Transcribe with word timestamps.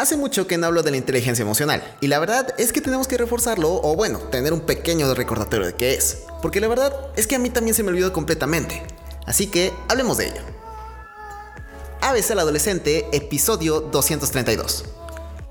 Hace 0.00 0.16
mucho 0.16 0.46
que 0.46 0.56
no 0.56 0.66
hablo 0.66 0.82
de 0.82 0.92
la 0.92 0.96
inteligencia 0.96 1.42
emocional, 1.42 1.82
y 2.00 2.06
la 2.06 2.18
verdad 2.18 2.54
es 2.56 2.72
que 2.72 2.80
tenemos 2.80 3.06
que 3.06 3.18
reforzarlo 3.18 3.82
o 3.82 3.96
bueno, 3.96 4.18
tener 4.18 4.54
un 4.54 4.60
pequeño 4.60 5.12
recordatorio 5.12 5.66
de 5.66 5.74
qué 5.74 5.92
es, 5.92 6.22
porque 6.40 6.58
la 6.58 6.68
verdad 6.68 7.10
es 7.16 7.26
que 7.26 7.34
a 7.34 7.38
mí 7.38 7.50
también 7.50 7.74
se 7.74 7.82
me 7.82 7.90
olvidó 7.90 8.10
completamente. 8.10 8.82
Así 9.26 9.48
que 9.48 9.74
hablemos 9.90 10.16
de 10.16 10.28
ello. 10.28 10.40
Aves 12.00 12.30
al 12.30 12.38
adolescente, 12.38 13.08
episodio 13.12 13.82
232. 13.82 14.86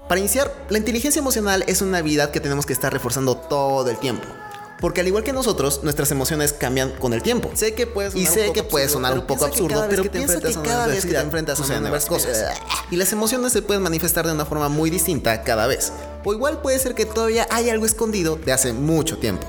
Para 0.08 0.20
iniciar, 0.20 0.52
la 0.70 0.80
inteligencia 0.80 1.20
emocional 1.20 1.63
es 1.68 1.84
una 1.84 2.00
habilidad 2.00 2.31
que 2.31 2.40
tenemos 2.40 2.66
que 2.66 2.73
estar 2.73 2.91
reforzando 2.91 3.38
todo 3.38 3.88
el 3.88 4.00
tiempo. 4.00 4.27
Porque 4.80 5.02
al 5.02 5.07
igual 5.07 5.23
que 5.23 5.34
nosotros, 5.34 5.82
nuestras 5.84 6.09
emociones 6.12 6.54
cambian 6.54 6.91
con 6.91 7.14
el 7.14 7.21
tiempo. 7.21 7.52
Sé 7.54 7.73
que 7.73 7.86
puede 7.86 8.12
sonar 8.12 8.23
Y 8.23 8.25
sé 8.27 8.39
un 8.41 8.48
poco 8.48 8.54
que 8.54 8.64
puede 8.64 8.86
absurdo, 8.86 9.05
sonar 9.05 9.20
un 9.20 9.27
poco 9.27 9.45
absurdo, 9.45 9.86
pero 9.89 10.04
piensa 10.04 10.39
que 10.39 10.54
cada 10.54 10.88
vez 10.88 11.05
que 11.05 11.12
te 11.12 11.20
enfrentas 11.20 11.59
a 11.70 11.80
nuevas 11.80 12.05
cosas. 12.05 12.45
Y 12.90 12.95
las 12.95 13.12
emociones 13.12 13.52
se 13.52 13.62
pueden 13.62 13.84
manifestar 13.84 14.26
de 14.26 14.31
una 14.31 14.45
forma 14.45 14.70
muy 14.70 14.90
distinta 14.90 15.44
cada 15.44 15.68
vez. 15.68 15.91
O 16.23 16.34
igual 16.34 16.62
puede 16.62 16.80
ser 16.80 16.95
que 16.95 17.05
todavía 17.05 17.48
hay 17.49 17.70
algo 17.70 17.85
escondido 17.85 18.38
de 18.38 18.54
hace 18.54 18.71
mucho 18.71 19.18
tiempo. 19.18 19.48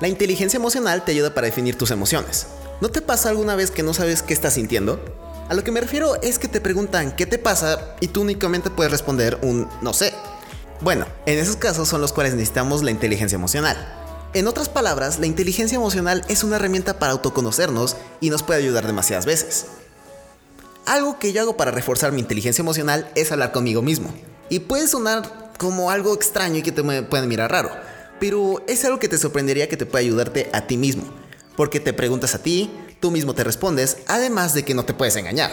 La 0.00 0.08
inteligencia 0.08 0.56
emocional 0.56 1.04
te 1.04 1.12
ayuda 1.12 1.32
para 1.32 1.46
definir 1.46 1.78
tus 1.78 1.92
emociones. 1.92 2.48
¿No 2.80 2.88
te 2.88 3.00
pasa 3.00 3.28
alguna 3.28 3.54
vez 3.54 3.70
que 3.70 3.84
no 3.84 3.94
sabes 3.94 4.22
qué 4.22 4.34
estás 4.34 4.54
sintiendo? 4.54 5.00
A 5.48 5.54
lo 5.54 5.62
que 5.62 5.70
me 5.70 5.80
refiero 5.80 6.20
es 6.22 6.38
que 6.40 6.48
te 6.48 6.60
preguntan 6.60 7.14
qué 7.14 7.26
te 7.26 7.38
pasa 7.38 7.94
y 8.00 8.08
tú 8.08 8.22
únicamente 8.22 8.70
puedes 8.70 8.90
responder 8.90 9.38
un 9.42 9.68
no 9.80 9.92
sé. 9.92 10.12
Bueno, 10.80 11.06
en 11.26 11.38
esos 11.38 11.56
casos 11.56 11.88
son 11.88 12.00
los 12.00 12.12
cuales 12.12 12.34
necesitamos 12.34 12.82
la 12.82 12.90
inteligencia 12.90 13.36
emocional. 13.36 14.03
En 14.34 14.48
otras 14.48 14.68
palabras, 14.68 15.20
la 15.20 15.26
inteligencia 15.26 15.76
emocional 15.76 16.24
es 16.28 16.42
una 16.42 16.56
herramienta 16.56 16.98
para 16.98 17.12
autoconocernos 17.12 17.96
y 18.20 18.30
nos 18.30 18.42
puede 18.42 18.58
ayudar 18.58 18.84
demasiadas 18.84 19.26
veces. 19.26 19.66
Algo 20.86 21.20
que 21.20 21.32
yo 21.32 21.40
hago 21.40 21.56
para 21.56 21.70
reforzar 21.70 22.10
mi 22.10 22.20
inteligencia 22.20 22.62
emocional 22.62 23.08
es 23.14 23.30
hablar 23.30 23.52
conmigo 23.52 23.80
mismo. 23.80 24.12
Y 24.48 24.58
puede 24.58 24.88
sonar 24.88 25.52
como 25.56 25.92
algo 25.92 26.12
extraño 26.12 26.56
y 26.56 26.62
que 26.62 26.72
te 26.72 26.82
pueden 26.82 27.28
mirar 27.28 27.52
raro, 27.52 27.70
pero 28.18 28.60
es 28.66 28.84
algo 28.84 28.98
que 28.98 29.08
te 29.08 29.18
sorprendería 29.18 29.68
que 29.68 29.76
te 29.76 29.86
puede 29.86 30.06
ayudarte 30.06 30.50
a 30.52 30.66
ti 30.66 30.76
mismo. 30.76 31.04
Porque 31.56 31.78
te 31.78 31.92
preguntas 31.92 32.34
a 32.34 32.42
ti, 32.42 32.72
tú 32.98 33.12
mismo 33.12 33.36
te 33.36 33.44
respondes, 33.44 33.98
además 34.08 34.52
de 34.52 34.64
que 34.64 34.74
no 34.74 34.84
te 34.84 34.94
puedes 34.94 35.14
engañar. 35.14 35.52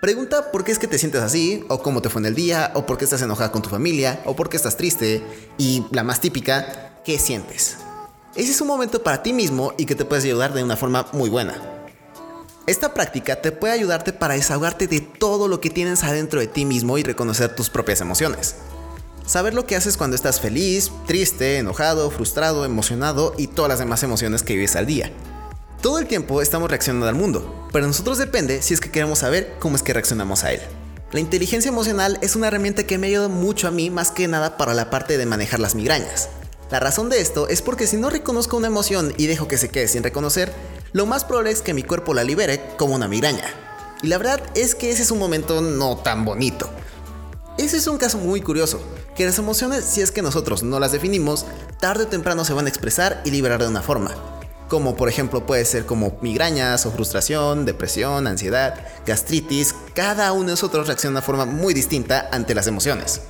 Pregunta 0.00 0.52
por 0.52 0.62
qué 0.62 0.70
es 0.70 0.78
que 0.78 0.86
te 0.86 0.98
sientes 1.00 1.22
así, 1.22 1.64
o 1.68 1.82
cómo 1.82 2.02
te 2.02 2.08
fue 2.08 2.20
en 2.20 2.26
el 2.26 2.36
día, 2.36 2.70
o 2.76 2.86
por 2.86 2.98
qué 2.98 3.04
estás 3.04 3.22
enojada 3.22 3.50
con 3.50 3.62
tu 3.62 3.68
familia, 3.68 4.22
o 4.26 4.36
por 4.36 4.48
qué 4.48 4.56
estás 4.56 4.76
triste, 4.76 5.24
y 5.58 5.84
la 5.90 6.04
más 6.04 6.20
típica, 6.20 7.00
¿qué 7.04 7.18
sientes? 7.18 7.78
Ese 8.36 8.50
es 8.50 8.60
un 8.60 8.68
momento 8.68 9.02
para 9.02 9.22
ti 9.22 9.32
mismo 9.32 9.72
y 9.78 9.86
que 9.86 9.94
te 9.94 10.04
puedes 10.04 10.26
ayudar 10.26 10.52
de 10.52 10.62
una 10.62 10.76
forma 10.76 11.06
muy 11.12 11.30
buena. 11.30 11.54
Esta 12.66 12.92
práctica 12.92 13.40
te 13.40 13.50
puede 13.50 13.72
ayudarte 13.72 14.12
para 14.12 14.34
desahogarte 14.34 14.86
de 14.86 15.00
todo 15.00 15.48
lo 15.48 15.58
que 15.58 15.70
tienes 15.70 16.04
adentro 16.04 16.38
de 16.38 16.46
ti 16.46 16.66
mismo 16.66 16.98
y 16.98 17.02
reconocer 17.02 17.54
tus 17.54 17.70
propias 17.70 18.02
emociones. 18.02 18.56
Saber 19.24 19.54
lo 19.54 19.66
que 19.66 19.74
haces 19.74 19.96
cuando 19.96 20.16
estás 20.16 20.38
feliz, 20.38 20.92
triste, 21.06 21.56
enojado, 21.56 22.10
frustrado, 22.10 22.66
emocionado 22.66 23.32
y 23.38 23.46
todas 23.46 23.70
las 23.70 23.78
demás 23.78 24.02
emociones 24.02 24.42
que 24.42 24.52
vives 24.52 24.76
al 24.76 24.84
día. 24.84 25.10
Todo 25.80 25.98
el 25.98 26.06
tiempo 26.06 26.42
estamos 26.42 26.68
reaccionando 26.68 27.08
al 27.08 27.14
mundo, 27.14 27.68
pero 27.72 27.86
a 27.86 27.88
nosotros 27.88 28.18
depende 28.18 28.60
si 28.60 28.74
es 28.74 28.80
que 28.80 28.90
queremos 28.90 29.20
saber 29.20 29.56
cómo 29.60 29.76
es 29.76 29.82
que 29.82 29.94
reaccionamos 29.94 30.44
a 30.44 30.52
él. 30.52 30.60
La 31.10 31.20
inteligencia 31.20 31.70
emocional 31.70 32.18
es 32.20 32.36
una 32.36 32.48
herramienta 32.48 32.84
que 32.84 32.98
me 32.98 33.06
ayuda 33.06 33.28
mucho 33.28 33.66
a 33.66 33.70
mí 33.70 33.88
más 33.88 34.10
que 34.10 34.28
nada 34.28 34.58
para 34.58 34.74
la 34.74 34.90
parte 34.90 35.16
de 35.16 35.24
manejar 35.24 35.60
las 35.60 35.74
migrañas. 35.74 36.28
La 36.70 36.80
razón 36.80 37.08
de 37.08 37.20
esto 37.20 37.48
es 37.48 37.62
porque 37.62 37.86
si 37.86 37.96
no 37.96 38.10
reconozco 38.10 38.56
una 38.56 38.66
emoción 38.66 39.14
y 39.16 39.26
dejo 39.26 39.46
que 39.46 39.56
se 39.56 39.68
quede 39.68 39.86
sin 39.86 40.02
reconocer, 40.02 40.52
lo 40.92 41.06
más 41.06 41.24
probable 41.24 41.52
es 41.52 41.62
que 41.62 41.74
mi 41.74 41.84
cuerpo 41.84 42.12
la 42.12 42.24
libere 42.24 42.60
como 42.76 42.96
una 42.96 43.06
migraña. 43.06 43.44
Y 44.02 44.08
la 44.08 44.18
verdad 44.18 44.42
es 44.54 44.74
que 44.74 44.90
ese 44.90 45.02
es 45.02 45.12
un 45.12 45.20
momento 45.20 45.60
no 45.60 45.96
tan 45.98 46.24
bonito. 46.24 46.68
Ese 47.56 47.76
es 47.76 47.86
un 47.86 47.98
caso 47.98 48.18
muy 48.18 48.40
curioso, 48.40 48.80
que 49.14 49.24
las 49.24 49.38
emociones, 49.38 49.84
si 49.84 50.02
es 50.02 50.10
que 50.10 50.22
nosotros 50.22 50.62
no 50.62 50.80
las 50.80 50.92
definimos, 50.92 51.46
tarde 51.80 52.04
o 52.04 52.08
temprano 52.08 52.44
se 52.44 52.52
van 52.52 52.66
a 52.66 52.68
expresar 52.68 53.22
y 53.24 53.30
liberar 53.30 53.62
de 53.62 53.68
una 53.68 53.80
forma. 53.80 54.14
Como 54.68 54.96
por 54.96 55.08
ejemplo 55.08 55.46
puede 55.46 55.64
ser 55.64 55.86
como 55.86 56.18
migrañas 56.20 56.84
o 56.84 56.90
frustración, 56.90 57.64
depresión, 57.64 58.26
ansiedad, 58.26 58.74
gastritis, 59.06 59.74
cada 59.94 60.32
uno 60.32 60.46
de 60.46 60.52
nosotros 60.52 60.88
reacciona 60.88 61.12
de 61.12 61.18
una 61.18 61.26
forma 61.26 61.46
muy 61.46 61.72
distinta 61.72 62.28
ante 62.32 62.54
las 62.54 62.66
emociones. 62.66 63.20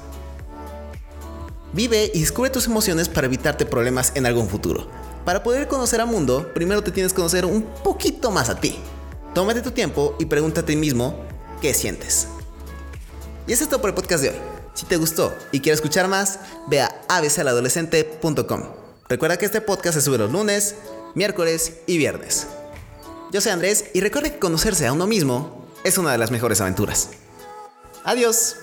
Vive 1.76 2.10
y 2.14 2.20
descubre 2.20 2.48
tus 2.48 2.64
emociones 2.64 3.10
para 3.10 3.26
evitarte 3.26 3.66
problemas 3.66 4.12
en 4.14 4.25
algún 4.25 4.48
futuro. 4.48 4.88
Para 5.26 5.42
poder 5.42 5.69
conocer 5.69 6.00
al 6.00 6.06
mundo, 6.06 6.50
primero 6.54 6.82
te 6.82 6.91
tienes 6.91 7.12
que 7.12 7.16
conocer 7.16 7.44
un 7.44 7.64
poquito 7.84 8.31
más 8.31 8.48
a 8.48 8.59
ti. 8.59 8.78
Tómate 9.34 9.60
tu 9.60 9.72
tiempo 9.72 10.16
y 10.19 10.25
pregúntate 10.25 10.60
a 10.60 10.75
ti 10.75 10.75
mismo 10.75 11.20
qué 11.60 11.75
sientes. 11.75 12.28
Y 13.47 13.53
eso 13.53 13.64
es 13.64 13.69
todo 13.69 13.82
por 13.82 13.91
el 13.91 13.94
podcast 13.94 14.22
de 14.22 14.31
hoy. 14.31 14.37
Si 14.72 14.87
te 14.87 14.97
gustó 14.97 15.34
y 15.53 15.60
quieres 15.60 15.81
escuchar 15.81 16.09
más, 16.09 16.38
ve 16.66 16.81
a 16.81 17.03
abcaladolescente.com. 17.09 18.62
Recuerda 19.06 19.37
que 19.37 19.44
este 19.44 19.60
podcast 19.60 19.98
se 19.98 20.00
sube 20.00 20.16
los 20.16 20.32
lunes, 20.32 20.76
miércoles 21.14 21.81
y 21.87 21.98
viernes. 21.98 22.47
Yo 23.32 23.43
soy 23.43 23.53
Andrés 23.53 23.91
y 23.93 24.00
recuerda 24.00 24.31
que 24.31 24.38
conocerse 24.38 24.87
a 24.87 24.94
uno 24.94 25.06
mismo 25.06 25.66
es 25.84 25.98
una 25.98 26.12
de 26.12 26.16
las 26.16 26.31
mejores 26.31 26.62
aventuras. 26.62 27.10
Adiós. 28.03 28.56